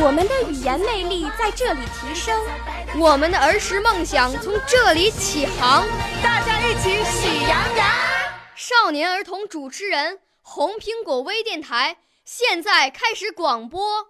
[0.00, 2.40] 我们的语言魅力在这里提升，
[3.00, 5.84] 我们的儿时梦想从这里起航。
[6.22, 7.86] 大家一起喜羊羊。
[8.54, 11.96] 少年儿童主持人，红苹果微电台。
[12.24, 14.06] 现在开始广播。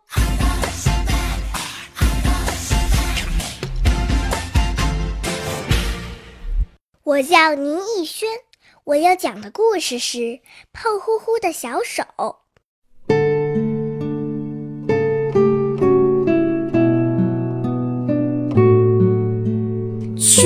[7.02, 8.28] 我叫倪艺轩，
[8.84, 10.18] 我要讲的故事是
[10.70, 12.04] 《胖乎乎的小手》。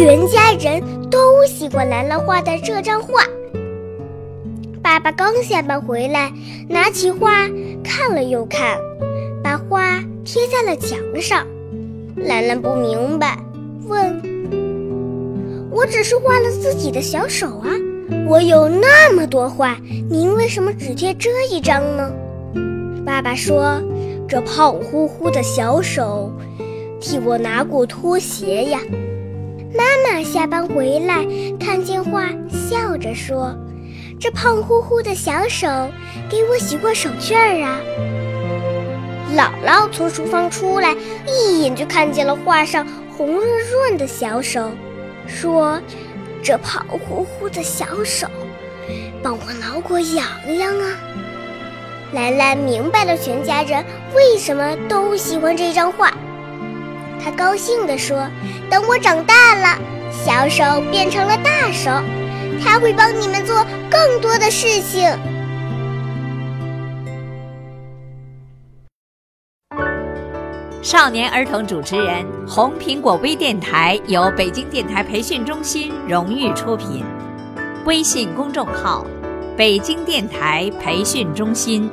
[0.04, 3.22] 全家人都喜欢兰兰画的这张画。
[4.82, 6.28] 爸爸刚下班回来，
[6.68, 7.48] 拿起画
[7.84, 8.76] 看了又看，
[9.44, 11.46] 把画贴在了墙上。
[12.16, 13.38] 兰兰不明白，
[13.86, 14.20] 问
[15.70, 17.70] ：“我只是画了自己的小手啊，
[18.26, 19.78] 我有那么多画，
[20.10, 22.10] 您为什么只贴这一张呢？”
[23.06, 23.80] 爸爸说
[24.26, 26.32] ：“这胖乎乎的小手，
[27.00, 28.80] 替我拿过拖鞋呀。”
[29.74, 31.26] 妈妈下班回来，
[31.58, 33.54] 看见画，笑着说。
[34.20, 35.66] 这胖乎乎的小手，
[36.30, 37.80] 给我洗过手绢儿啊！
[39.34, 40.94] 姥姥从厨房出来，
[41.26, 44.70] 一眼就看见了画上红润润的小手，
[45.26, 45.80] 说
[46.42, 48.28] ：“这胖乎乎的小手，
[49.22, 50.24] 帮我挠过痒
[50.58, 50.86] 痒啊！”
[52.14, 53.82] 兰兰明白了全家人
[54.14, 56.12] 为什么都喜欢这张画，
[57.24, 58.28] 他高兴地说
[58.68, 59.78] ：“等我长大了，
[60.10, 61.90] 小手变成了大手。”
[62.64, 65.08] 他会帮你们做更多的事情。
[70.80, 77.04] 少年儿童主持人，红苹果微电台由北京电台培训中心荣誉出品，
[77.84, 79.06] 微信公众号：
[79.56, 81.90] 北京电台培训中心。